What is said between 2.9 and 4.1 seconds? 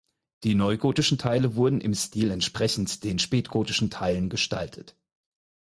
den spätgotischen